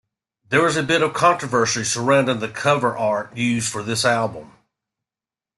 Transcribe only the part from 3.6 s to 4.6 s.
for this album.